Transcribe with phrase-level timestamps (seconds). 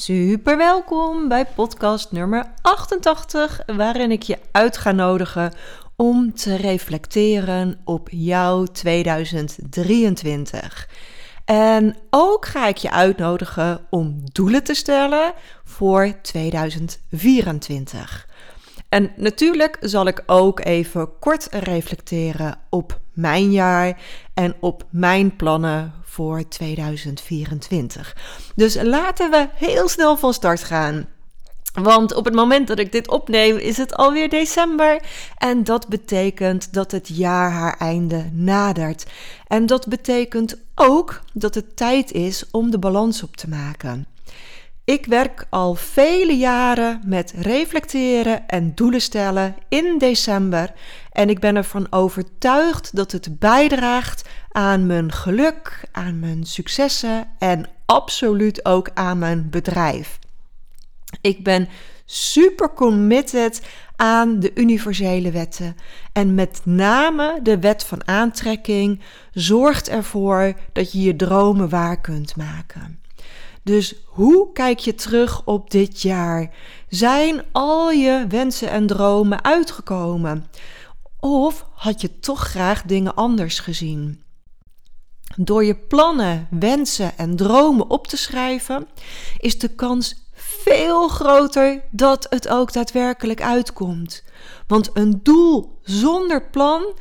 [0.00, 5.52] Super welkom bij podcast nummer 88, waarin ik je uit ga nodigen
[5.96, 10.88] om te reflecteren op jouw 2023.
[11.44, 15.32] En ook ga ik je uitnodigen om doelen te stellen
[15.64, 18.28] voor 2024.
[18.88, 24.00] En natuurlijk zal ik ook even kort reflecteren op mijn jaar
[24.34, 28.16] en op mijn plannen voor 2024.
[28.54, 31.08] Dus laten we heel snel van start gaan.
[31.72, 35.02] Want op het moment dat ik dit opneem is het alweer december
[35.36, 39.06] en dat betekent dat het jaar haar einde nadert.
[39.46, 44.06] En dat betekent ook dat het tijd is om de balans op te maken.
[44.90, 50.72] Ik werk al vele jaren met reflecteren en doelen stellen in december
[51.12, 57.68] en ik ben ervan overtuigd dat het bijdraagt aan mijn geluk, aan mijn successen en
[57.86, 60.18] absoluut ook aan mijn bedrijf.
[61.20, 61.68] Ik ben
[62.04, 63.62] super committed
[63.96, 65.76] aan de universele wetten.
[66.12, 69.00] En met name de wet van aantrekking
[69.32, 72.99] zorgt ervoor dat je je dromen waar kunt maken.
[73.62, 76.54] Dus hoe kijk je terug op dit jaar?
[76.88, 80.46] Zijn al je wensen en dromen uitgekomen?
[81.18, 84.22] Of had je toch graag dingen anders gezien?
[85.36, 88.88] Door je plannen, wensen en dromen op te schrijven,
[89.38, 94.22] is de kans veel groter dat het ook daadwerkelijk uitkomt.
[94.66, 96.94] Want een doel zonder plan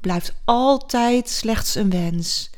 [0.00, 2.50] blijft altijd slechts een wens.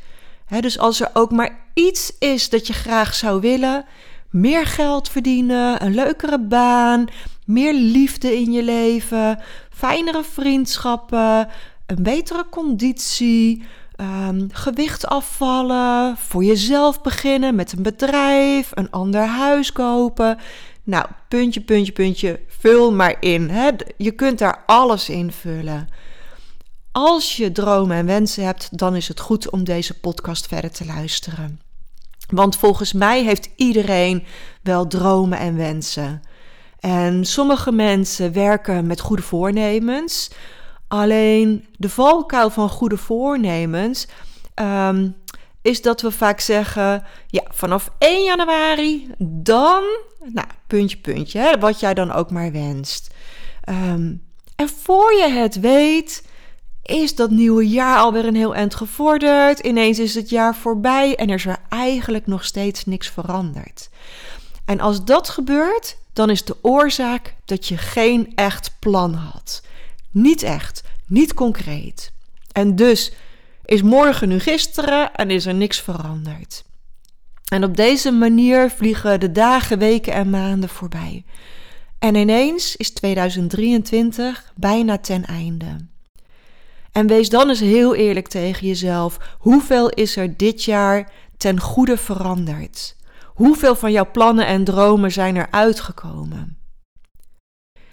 [0.61, 3.85] Dus als er ook maar iets is dat je graag zou willen,
[4.31, 7.07] meer geld verdienen, een leukere baan,
[7.45, 11.49] meer liefde in je leven, fijnere vriendschappen,
[11.87, 13.63] een betere conditie,
[14.01, 20.39] um, gewicht afvallen, voor jezelf beginnen met een bedrijf, een ander huis kopen.
[20.85, 23.51] Nou, puntje, puntje, puntje, vul maar in.
[23.97, 25.89] Je kunt daar alles in vullen.
[26.93, 30.85] Als je dromen en wensen hebt, dan is het goed om deze podcast verder te
[30.85, 31.61] luisteren.
[32.29, 34.25] Want volgens mij heeft iedereen
[34.63, 36.23] wel dromen en wensen.
[36.81, 40.31] En sommige mensen werken met goede voornemens.
[40.89, 44.07] Alleen de valkuil van goede voornemens
[44.55, 45.17] um,
[45.63, 49.83] is dat we vaak zeggen: ja, vanaf 1 januari dan,
[50.25, 53.15] nou, puntje, puntje, wat jij dan ook maar wenst.
[53.69, 54.27] Um,
[54.57, 56.25] en voor je het weet,
[56.89, 59.59] is dat nieuwe jaar alweer een heel eind gevorderd.
[59.59, 63.91] Ineens is het jaar voorbij en er is er eigenlijk nog steeds niks veranderd.
[64.65, 69.63] En als dat gebeurt, dan is de oorzaak dat je geen echt plan had.
[70.11, 72.13] Niet echt, niet concreet.
[72.53, 73.13] En dus
[73.65, 76.65] is morgen nu gisteren en is er niks veranderd.
[77.49, 81.25] En op deze manier vliegen de dagen, weken en maanden voorbij.
[81.99, 85.77] En ineens is 2023 bijna ten einde.
[86.93, 89.37] En wees dan eens heel eerlijk tegen jezelf.
[89.39, 92.97] Hoeveel is er dit jaar ten goede veranderd?
[93.27, 96.59] Hoeveel van jouw plannen en dromen zijn er uitgekomen?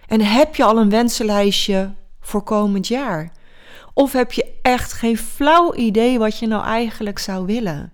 [0.07, 3.31] En heb je al een wensenlijstje voor komend jaar?
[3.93, 7.93] Of heb je echt geen flauw idee wat je nou eigenlijk zou willen?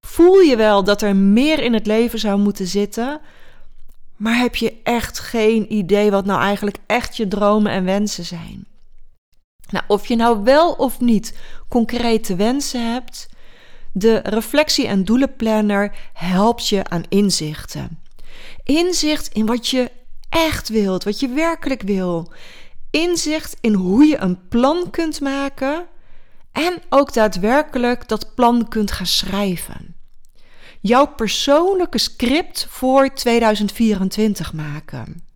[0.00, 3.20] Voel je wel dat er meer in het leven zou moeten zitten,
[4.16, 8.66] maar heb je echt geen idee wat nou eigenlijk echt je dromen en wensen zijn?
[9.72, 11.38] Nou, of je nou wel of niet
[11.68, 13.28] concrete wensen hebt,
[13.92, 17.98] de reflectie- en doelenplanner helpt je aan inzichten.
[18.64, 19.90] Inzicht in wat je
[20.28, 22.32] echt wilt, wat je werkelijk wil
[22.92, 25.86] inzicht in hoe je een plan kunt maken
[26.52, 29.94] en ook daadwerkelijk dat plan kunt gaan schrijven.
[30.80, 35.26] Jouw persoonlijke script voor 2024 maken.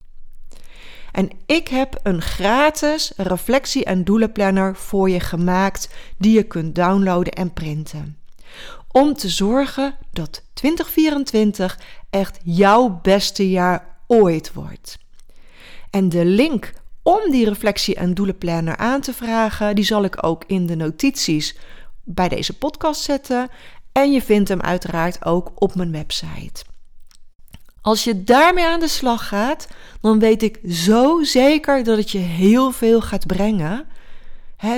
[1.16, 7.32] En ik heb een gratis reflectie- en doelenplanner voor je gemaakt die je kunt downloaden
[7.32, 8.18] en printen.
[8.88, 11.78] Om te zorgen dat 2024
[12.10, 14.98] echt jouw beste jaar ooit wordt.
[15.90, 16.72] En de link
[17.02, 21.56] om die reflectie- en doelenplanner aan te vragen, die zal ik ook in de notities
[22.04, 23.48] bij deze podcast zetten.
[23.92, 26.64] En je vindt hem uiteraard ook op mijn website.
[27.86, 29.68] Als je daarmee aan de slag gaat,
[30.00, 33.86] dan weet ik zo zeker dat het je heel veel gaat brengen.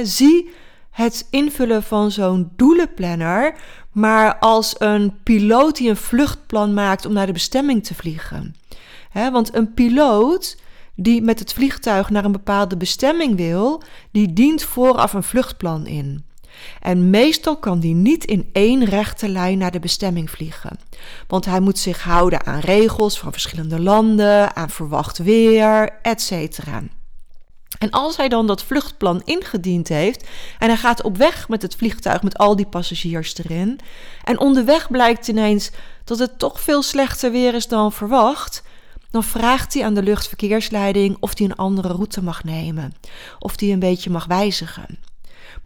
[0.03, 0.51] zie
[0.91, 3.55] het invullen van zo'n doelenplanner
[3.93, 8.55] maar als een piloot die een vluchtplan maakt om naar de bestemming te vliegen.
[9.13, 10.59] want een piloot
[10.95, 16.25] die met het vliegtuig naar een bepaalde bestemming wil, die dient vooraf een vluchtplan in.
[16.81, 20.79] En meestal kan die niet in één rechte lijn naar de bestemming vliegen.
[21.27, 26.59] Want hij moet zich houden aan regels van verschillende landen, aan verwacht weer, etc.
[27.79, 30.29] En als hij dan dat vluchtplan ingediend heeft
[30.59, 33.81] en hij gaat op weg met het vliegtuig met al die passagiers erin,
[34.25, 35.71] en onderweg blijkt ineens
[36.05, 38.63] dat het toch veel slechter weer is dan verwacht,
[39.11, 42.95] dan vraagt hij aan de luchtverkeersleiding of hij een andere route mag nemen,
[43.39, 44.99] of hij een beetje mag wijzigen.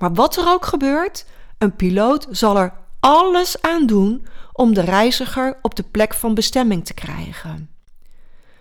[0.02, 1.24] Maar wat er ook gebeurt,
[1.58, 6.84] een piloot zal er alles aan doen om de reiziger op de plek van bestemming
[6.84, 7.70] te krijgen.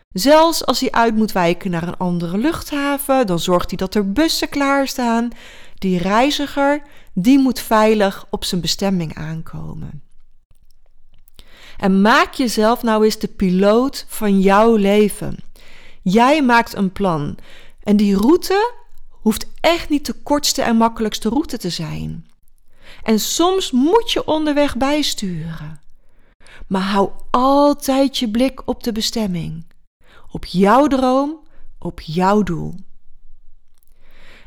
[0.10, 4.12] Zelfs als hij uit moet wijken naar een andere luchthaven, dan zorgt hij dat er
[4.12, 5.30] bussen klaarstaan.
[5.76, 6.82] Die reiziger,
[7.14, 10.04] die moet veilig op zijn bestemming aankomen.
[11.78, 15.38] En maak jezelf nou eens de piloot van jouw leven.
[16.02, 17.38] Jij maakt een plan.
[17.84, 18.74] En die route
[19.10, 22.28] hoeft echt niet de kortste en makkelijkste route te zijn.
[23.04, 25.82] En soms moet je onderweg bijsturen.
[26.68, 29.64] Maar hou altijd je blik op de bestemming
[30.32, 31.40] op jouw droom,
[31.78, 32.76] op jouw doel.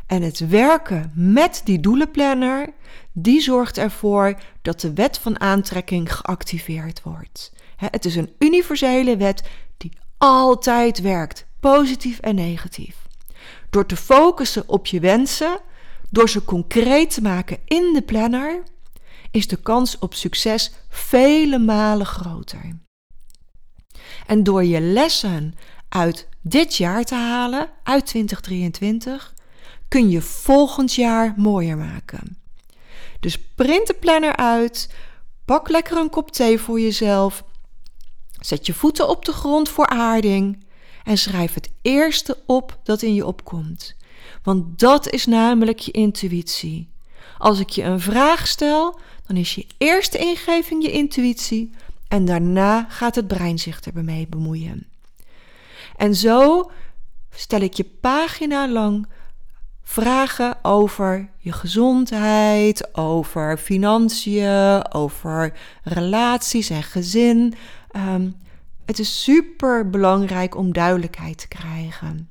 [0.06, 2.72] En het werken met die doelenplanner,
[3.12, 7.52] die zorgt ervoor dat de wet van aantrekking geactiveerd wordt.
[7.76, 13.03] Het is een universele wet die altijd werkt, positief en negatief.
[13.74, 15.60] Door te focussen op je wensen,
[16.10, 18.62] door ze concreet te maken in de planner,
[19.30, 22.78] is de kans op succes vele malen groter.
[24.26, 25.54] En door je lessen
[25.88, 29.34] uit dit jaar te halen, uit 2023,
[29.88, 32.38] kun je volgend jaar mooier maken.
[33.20, 34.94] Dus print de planner uit,
[35.44, 37.44] pak lekker een kop thee voor jezelf,
[38.40, 40.63] zet je voeten op de grond voor aarding
[41.04, 43.96] en schrijf het eerste op dat in je opkomt.
[44.42, 46.88] Want dat is namelijk je intuïtie.
[47.38, 51.70] Als ik je een vraag stel, dan is je eerste ingeving je intuïtie
[52.08, 54.86] en daarna gaat het brein zich ermee bemoeien.
[55.96, 56.70] En zo
[57.30, 59.06] stel ik je pagina lang
[59.82, 65.52] vragen over je gezondheid, over financiën, over
[65.82, 67.54] relaties en gezin.
[67.90, 68.30] Ehm,
[68.86, 72.30] het is super belangrijk om duidelijkheid te krijgen.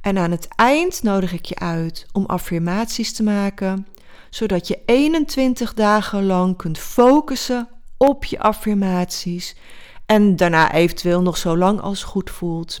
[0.00, 3.86] En aan het eind nodig ik je uit om affirmaties te maken,
[4.30, 9.56] zodat je 21 dagen lang kunt focussen op je affirmaties
[10.06, 12.80] en daarna eventueel nog zo lang als goed voelt.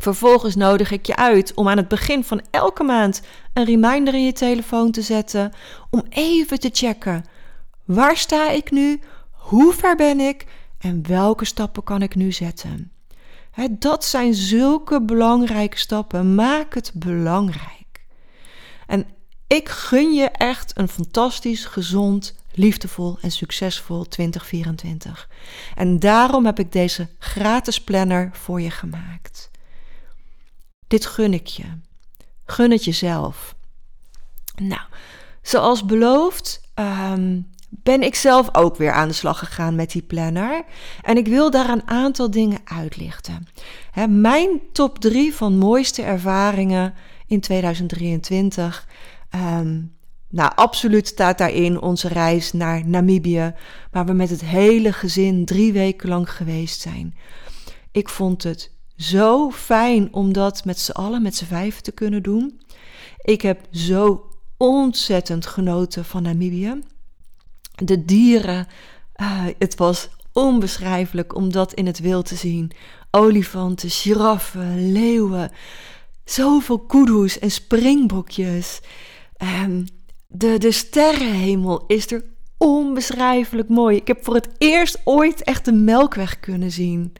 [0.00, 3.22] Vervolgens nodig ik je uit om aan het begin van elke maand
[3.52, 5.52] een reminder in je telefoon te zetten
[5.90, 7.24] om even te checken.
[7.84, 9.00] Waar sta ik nu?
[9.30, 10.46] Hoe ver ben ik?
[10.78, 12.92] En welke stappen kan ik nu zetten?
[13.70, 16.34] dat zijn zulke belangrijke stappen.
[16.34, 18.06] Maak het belangrijk.
[18.86, 19.06] En
[19.46, 25.28] ik gun je echt een fantastisch, gezond, liefdevol en succesvol 2024.
[25.74, 29.50] En daarom heb ik deze gratis planner voor je gemaakt.
[30.86, 31.66] Dit gun ik je.
[32.44, 33.54] Gun het jezelf.
[34.56, 34.82] Nou,
[35.42, 40.64] zoals beloofd ehm, ben ik zelf ook weer aan de slag gegaan met die planner.
[41.02, 43.46] En ik wil daar een aantal dingen uitlichten.
[44.08, 46.94] mijn top 3 van mooiste ervaringen
[47.26, 48.88] in 2023.
[49.34, 49.96] Um,
[50.30, 53.54] nou, absoluut staat daarin onze reis naar Namibië,
[53.90, 57.14] waar we met het hele gezin drie weken lang geweest zijn.
[57.92, 62.22] Ik vond het zo fijn om dat met z'n allen, met z'n vijf te kunnen
[62.22, 62.60] doen.
[63.22, 66.80] Ik heb zo ontzettend genoten van Namibië.
[67.82, 68.66] De dieren,
[69.16, 72.70] uh, het was onbeschrijfelijk om dat in het wild te zien.
[73.10, 75.50] Olifanten, giraffen, leeuwen,
[76.24, 78.80] zoveel kudu's en springbokjes.
[79.62, 79.86] Um,
[80.26, 82.24] de, de sterrenhemel is er
[82.56, 83.96] onbeschrijfelijk mooi.
[83.96, 87.12] Ik heb voor het eerst ooit echt de Melkweg kunnen zien.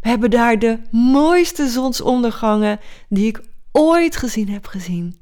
[0.00, 5.20] We hebben daar de mooiste zonsondergangen die ik ooit gezien heb gezien.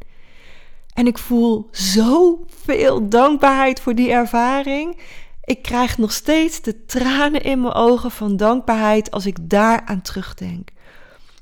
[1.00, 4.99] En ik voel zoveel dankbaarheid voor die ervaring.
[5.45, 10.02] Ik krijg nog steeds de tranen in mijn ogen van dankbaarheid als ik daar aan
[10.02, 10.71] terugdenk.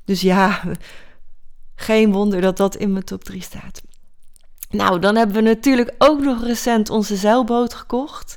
[0.05, 0.61] Dus ja,
[1.75, 3.81] geen wonder dat dat in mijn top 3 staat.
[4.69, 8.35] Nou, dan hebben we natuurlijk ook nog recent onze zeilboot gekocht.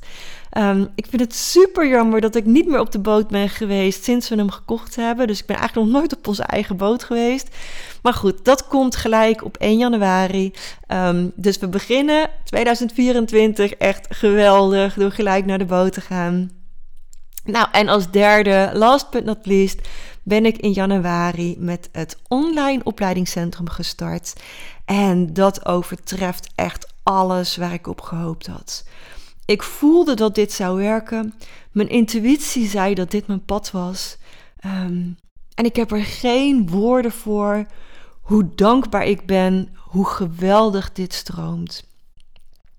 [0.53, 4.05] Ehm, ik vind het super jammer dat ik niet meer op de boot ben geweest
[4.05, 5.27] sinds we hem gekocht hebben.
[5.27, 7.49] Dus ik ben eigenlijk nog nooit op onze eigen boot geweest.
[8.03, 10.53] Maar goed, dat komt gelijk op 1 januari.
[10.87, 16.51] Ehm, dus we beginnen 2024 echt geweldig door gelijk naar de boot te gaan.
[17.45, 19.89] Nou, en als derde, last but not least,
[20.23, 24.33] ben ik in januari met het online opleidingscentrum gestart.
[24.85, 28.85] En dat overtreft echt alles waar ik op gehoopt had.
[29.45, 31.35] Ik voelde dat dit zou werken.
[31.71, 34.17] Mijn intuïtie zei dat dit mijn pad was.
[34.61, 35.03] Ehm,
[35.55, 37.67] en ik heb er geen woorden voor
[38.21, 41.85] hoe dankbaar ik ben, hoe geweldig dit stroomt.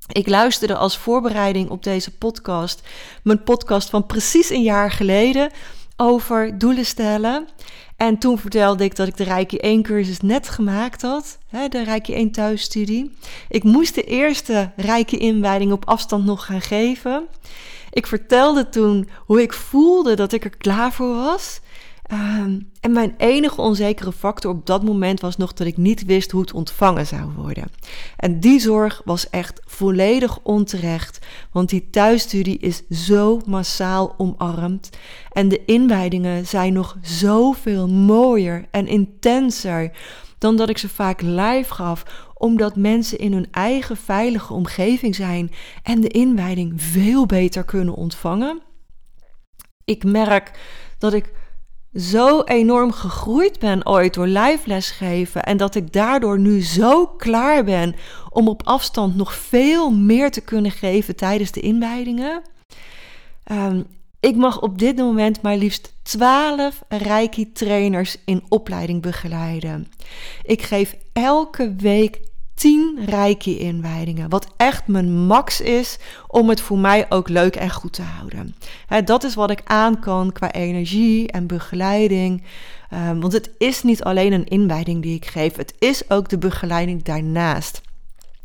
[0.07, 2.81] Ik luisterde als voorbereiding op deze podcast,
[3.23, 5.51] mijn podcast van precies een jaar geleden,
[5.97, 7.47] over doelen stellen.
[7.97, 11.83] En toen vertelde ik dat ik de Rijke 1 cursus net gemaakt had, hè, de
[11.83, 13.17] Rijke 1 thuisstudie.
[13.49, 17.27] Ik moest de eerste Rijke inwijding op afstand nog gaan geven.
[17.89, 21.59] Ik vertelde toen hoe ik voelde dat ik er klaar voor was.
[22.03, 26.31] Ehm, en mijn enige onzekere factor op dat moment was nog dat ik niet wist
[26.31, 27.71] hoe het ontvangen zou worden.
[28.17, 34.89] En die zorg was echt volledig onterecht, want die thuisstudie is zo massaal omarmd.
[35.31, 39.91] En de inwijdingen zijn nog zoveel mooier en intenser
[40.37, 45.51] dan dat ik ze vaak live gaf, omdat mensen in hun eigen veilige omgeving zijn
[45.83, 48.61] en de inwijding veel beter kunnen ontvangen.
[49.85, 50.59] Ik merk
[50.97, 51.31] dat ik
[51.95, 57.63] zo enorm gegroeid ben ooit door live lesgeven en dat ik daardoor nu zo klaar
[57.63, 57.95] ben
[58.29, 62.41] om op afstand nog veel meer te kunnen geven tijdens de inwijdingen.
[63.43, 63.81] Ehm,
[64.19, 69.87] ik mag op dit moment maar liefst 12 Reiki-trainers in opleiding begeleiden.
[70.43, 72.21] Ik geef elke week
[72.55, 74.29] 10 Reiki-inwijdingen.
[74.29, 78.55] Wat echt mijn max is om het voor mij ook leuk en goed te houden.
[79.05, 82.43] dat is wat ik aan kan qua energie en begeleiding.
[82.89, 86.37] Ehm, want het is niet alleen een inwijding die ik geef, het is ook de
[86.37, 87.81] begeleiding daarnaast.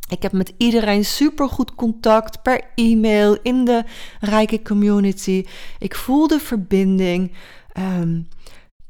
[0.09, 3.85] Ik heb met iedereen super goed contact per e-mail in de
[4.21, 5.45] rijke community.
[5.79, 7.33] Ik voel de verbinding.
[7.79, 8.29] Um,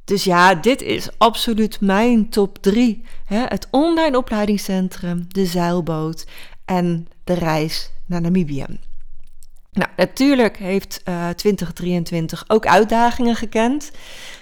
[0.09, 3.05] dus ja, dit is absoluut mijn top 3.
[3.25, 6.27] Het online opleidingscentrum, de zeilboot
[6.65, 8.65] en de reis naar Namibië.
[9.73, 13.91] Nou, natuurlijk heeft uh, eh, 2023 ook uitdagingen gekend.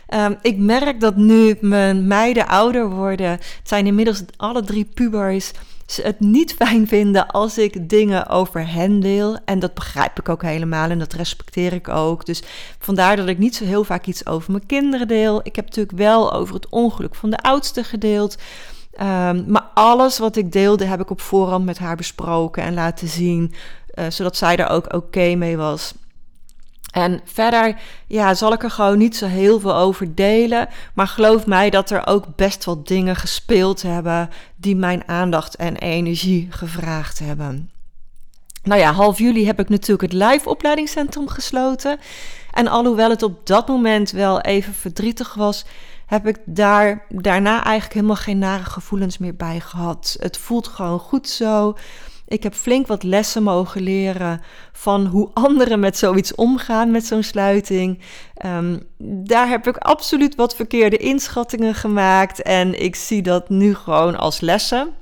[0.06, 5.52] Ehm, ik merk dat nu mijn meiden ouder worden, het zijn inmiddels alle drie pubers,
[5.86, 9.38] ze het niet fijn vinden als ik dingen over hen deel.
[9.44, 12.26] En dat begrijp ik ook helemaal en dat respecteer ik ook.
[12.26, 12.42] Dus
[12.78, 15.40] vandaar dat ik niet zo heel vaak iets over mijn kinderen deel.
[15.42, 18.36] Ik heb natuurlijk wel over het ongeluk van de oudste gedeeld.
[18.92, 23.08] Ehm, maar alles wat ik deelde heb ik op voorhand met haar besproken en laten
[23.08, 23.54] zien,
[23.94, 25.94] uh, zodat zij er ook oké mee was.
[26.96, 27.76] En verder
[28.06, 30.68] ja, zal ik er gewoon niet zo heel veel over delen.
[30.94, 35.76] Maar geloof mij dat er ook best wel dingen gespeeld hebben die mijn aandacht en
[35.76, 37.70] energie gevraagd hebben.
[38.62, 41.98] Nou ja, half juli heb ik natuurlijk het live opleidingscentrum gesloten.
[42.52, 45.64] En alhoewel het op dat moment wel even verdrietig was,
[46.06, 50.16] heb ik daar daarna eigenlijk helemaal geen nare gevoelens meer bij gehad.
[50.20, 51.76] Het voelt gewoon goed zo.
[52.28, 54.40] Ik heb flink wat lessen mogen leren
[54.72, 57.98] van hoe anderen met zoiets omgaan, met zo'n sluiting.
[58.34, 64.16] Ehm, daar heb ik absoluut wat verkeerde inschattingen gemaakt en ik zie dat nu gewoon
[64.16, 64.92] als lessen.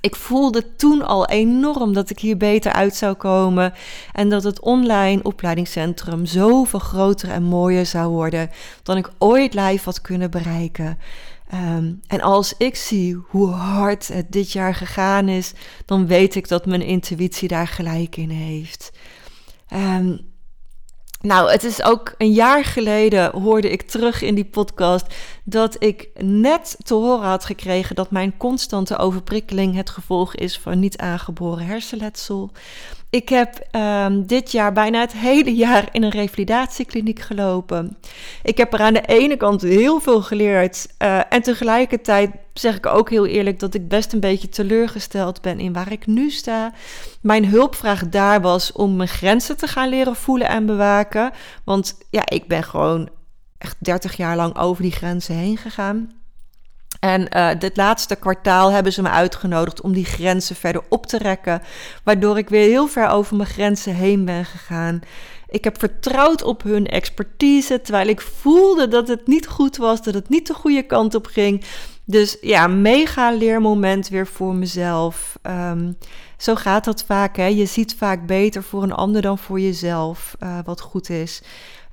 [0.00, 3.72] Ik voelde toen al enorm dat ik hier beter uit zou komen
[4.12, 8.50] en dat het online opleidingscentrum zoveel groter en mooier zou worden
[8.82, 10.98] dan ik ooit live had kunnen bereiken.
[11.48, 15.52] Ehm, en als ik zie hoe hard het dit jaar gegaan is,
[15.84, 18.90] dan weet ik dat mijn intuïtie daar gelijk in heeft.
[19.72, 20.20] Um,
[21.20, 25.06] nou, het is ook een jaar geleden hoorde ik terug in die podcast
[25.44, 30.78] dat ik net te horen had gekregen dat mijn constante overprikkeling het gevolg is van
[30.78, 32.50] niet aangeboren hersenletsel.
[33.10, 37.96] Ik heb um, dit jaar bijna het hele jaar in een revalidatiekliniek gelopen.
[38.42, 40.86] Ik heb er aan de ene kant heel veel geleerd.
[41.02, 45.60] Uh, en tegelijkertijd zeg ik ook heel eerlijk dat ik best een beetje teleurgesteld ben
[45.60, 46.72] in waar ik nu sta.
[47.20, 51.30] Mijn hulpvraag daar was om mijn grenzen te gaan leren voelen en bewaken.
[51.64, 53.08] Want ja, ik ben gewoon
[53.58, 56.17] echt 30 jaar lang over die grenzen heen gegaan.
[57.00, 61.18] En uh, dit laatste kwartaal hebben ze me uitgenodigd om die grenzen verder op te
[61.18, 61.62] rekken.
[62.04, 65.00] Waardoor ik weer heel ver over mijn grenzen heen ben gegaan.
[65.50, 70.14] Ik heb vertrouwd op hun expertise, terwijl ik voelde dat het niet goed was, dat
[70.14, 71.64] het niet de goede kant op ging.
[72.04, 75.38] Dus ja, mega leermoment weer voor mezelf.
[75.42, 75.92] Ehm,
[76.36, 77.36] zo gaat dat vaak.
[77.36, 77.46] Hè?
[77.46, 81.42] Je ziet vaak beter voor een ander dan voor jezelf, uh, wat goed is.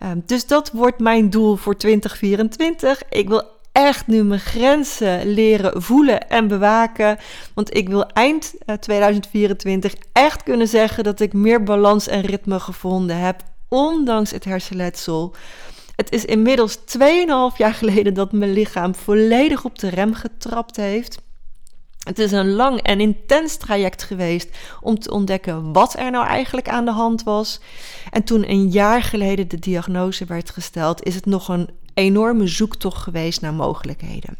[0.03, 3.01] Um, dus dat wordt mijn doel voor 2024.
[3.09, 7.17] Ik wil echt nu mijn grenzen leren voelen en bewaken.
[7.53, 12.59] Want ik wil eind 2024 eh, echt kunnen zeggen dat ik meer balans en ritme
[12.59, 15.35] gevonden heb, ondanks het hersenletsel.
[15.95, 21.17] Het is inmiddels 2,5 jaar geleden dat mijn lichaam volledig op de rem getrapt heeft.
[22.03, 26.69] Het is een lang en intens traject geweest om te ontdekken wat er nou eigenlijk
[26.69, 27.59] aan de hand was.
[28.11, 33.01] En toen een jaar geleden de diagnose werd gesteld, is het nog een enorme zoektocht
[33.01, 34.37] geweest naar mogelijkheden.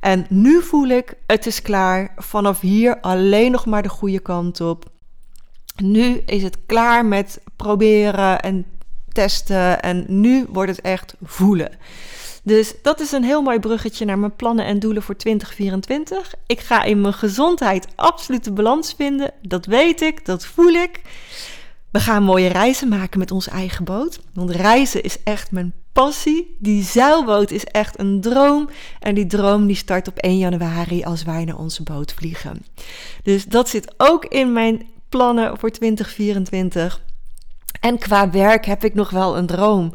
[0.00, 2.12] En nu voel ik, het is klaar.
[2.16, 4.84] Vanaf hier alleen nog maar de goede kant op.
[5.76, 8.66] Nu is het klaar met proberen en
[9.12, 9.82] testen.
[9.82, 11.70] En nu wordt het echt voelen.
[12.42, 16.34] Dus dat is een heel mooi bruggetje naar mijn plannen en doelen voor 2024.
[16.46, 19.32] Ik ga in mijn gezondheid absolute balans vinden.
[19.42, 21.00] Dat weet ik, dat voel ik.
[21.96, 24.20] We gaan mooie reizen maken met onze eigen boot.
[24.32, 26.56] Want reizen is echt mijn passie.
[26.58, 28.68] Die zeilboot is echt een droom.
[29.00, 32.64] En die droom die start op 1 januari als wij naar onze boot vliegen.
[33.22, 37.02] Dus dat zit ook in mijn plannen voor 2024.
[37.80, 39.94] En qua werk heb ik nog wel een droom.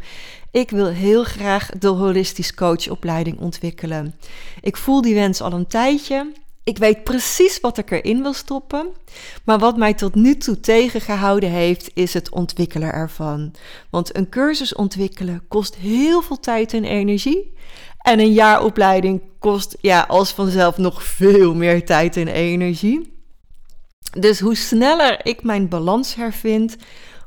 [0.52, 4.16] Ik wil heel graag de holistisch coachopleiding ontwikkelen.
[4.62, 6.32] Ik voel die wens al een tijdje.
[6.64, 8.90] Ik weet precies wat ik erin wil stoppen.
[9.44, 13.52] Maar wat mij tot nu toe tegengehouden heeft, is het ontwikkelen ervan.
[13.90, 17.54] Want een cursus ontwikkelen kost heel veel tijd en energie.
[17.98, 23.14] En een jaaropleiding kost ja, als vanzelf nog veel meer tijd en energie.
[24.20, 26.76] Dus hoe sneller ik mijn balans hervind,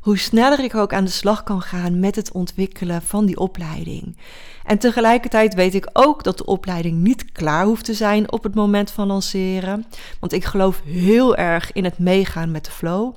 [0.05, 4.17] hoe sneller ik ook aan de slag kan gaan met het ontwikkelen van die opleiding.
[4.65, 8.55] En tegelijkertijd weet ik ook dat de opleiding niet klaar hoeft te zijn op het
[8.55, 9.87] moment van lanceren.
[10.21, 13.15] Want ik geloof heel erg in het meegaan met de flow.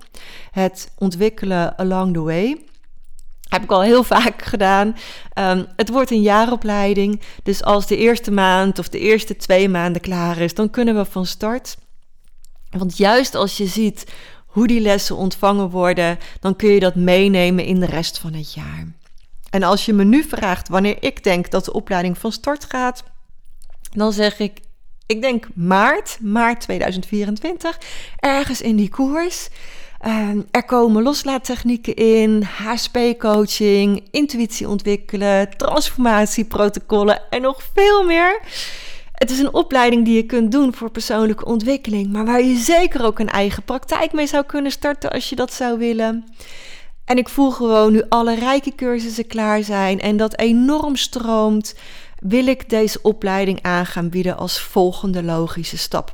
[0.51, 2.61] Het ontwikkelen along the way.
[3.49, 4.95] Heb ik al heel vaak gedaan.
[5.39, 7.21] Um, het wordt een jaaropleiding.
[7.43, 11.05] Dus als de eerste maand of de eerste twee maanden klaar is, dan kunnen we
[11.05, 11.77] van start.
[12.69, 14.05] Want juist als je ziet
[14.47, 18.53] hoe die lessen ontvangen worden, dan kun je dat meenemen in de rest van het
[18.53, 18.95] jaar.
[19.49, 23.03] En als je me nu vraagt wanneer ik denk dat de opleiding van start gaat,
[23.91, 24.59] dan zeg ik,
[25.05, 27.79] ik denk maart, maart 2024,
[28.15, 29.49] ergens in die koers.
[30.05, 38.39] Uh, er komen loslaattechnieken in, HSP-coaching, intuïtie ontwikkelen, transformatieprotocollen en nog veel meer.
[39.17, 43.05] Het is een opleiding die je kunt doen voor persoonlijke ontwikkeling, maar waar je zeker
[43.05, 46.25] ook een eigen praktijk mee zou kunnen starten als je dat zou willen.
[47.05, 51.75] En ik voel gewoon nu alle rijke cursussen klaar zijn en dat enorm stroomt,
[52.19, 56.11] wil ik deze opleiding aan gaan bieden als volgende logische stap.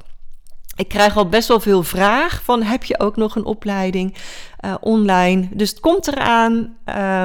[0.75, 4.17] Ik krijg al best wel veel vraag van heb je ook nog een opleiding
[4.65, 5.47] uh, online?
[5.51, 6.77] Dus het komt eraan.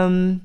[0.05, 0.43] Um,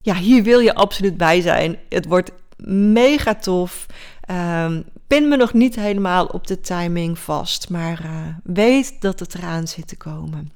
[0.00, 1.78] ja, hier wil je absoluut bij zijn.
[1.88, 2.30] Het wordt
[2.66, 3.86] mega tof.
[4.30, 9.34] Um, pin me nog niet helemaal op de timing vast, maar uh, weet dat het
[9.34, 10.52] eraan zit te komen.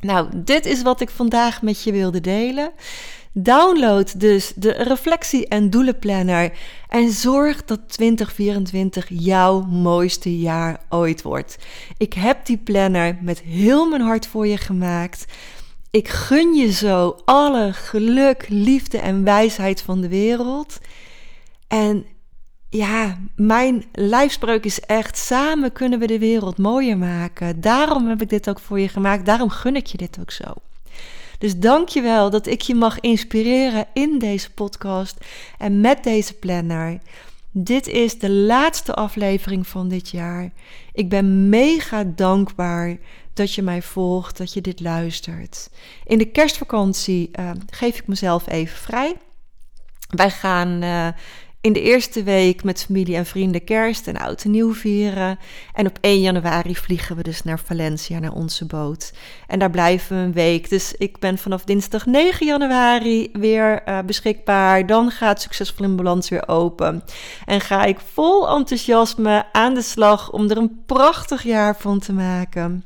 [0.00, 2.72] Nou, dit is wat ik vandaag met je wilde delen.
[3.32, 6.52] Download dus de reflectie- en doelenplanner
[6.88, 11.56] en zorg dat 2024 jouw mooiste jaar ooit wordt.
[11.96, 15.24] Ik heb die planner met heel mijn hart voor je gemaakt.
[15.90, 20.78] Ik gun je zo alle geluk, liefde en wijsheid van de wereld.
[21.68, 22.06] En
[22.76, 27.60] ja, mijn lijfspreuk is echt: samen kunnen we de wereld mooier maken.
[27.60, 29.26] Daarom heb ik dit ook voor je gemaakt.
[29.26, 30.44] Daarom gun ik je dit ook zo.
[31.38, 35.24] Dus dank je wel dat ik je mag inspireren in deze podcast
[35.58, 36.98] en met deze planner.
[37.50, 40.50] Dit is de laatste aflevering van dit jaar.
[40.92, 42.96] Ik ben mega dankbaar
[43.32, 45.70] dat je mij volgt, dat je dit luistert.
[46.04, 49.14] In de kerstvakantie uh, geef ik mezelf even vrij.
[50.08, 51.08] Wij gaan uh,
[51.64, 55.38] in de eerste week met familie en vrienden kerst en oud en nieuw vieren.
[55.74, 59.12] En op 1 januari vliegen we dus naar Valencia, naar onze boot.
[59.46, 60.68] En daar blijven we een week.
[60.68, 64.86] Dus ik ben vanaf dinsdag 9 januari weer uh, beschikbaar.
[64.86, 67.04] Dan gaat Succesvol in Balans weer open.
[67.44, 72.12] En ga ik vol enthousiasme aan de slag om er een prachtig jaar van te
[72.12, 72.84] maken.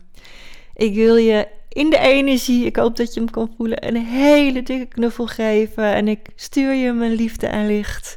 [0.74, 4.62] Ik wil je in de energie, ik hoop dat je hem kan voelen, een hele
[4.62, 5.94] dikke knuffel geven.
[5.94, 8.16] En ik stuur je mijn liefde en licht.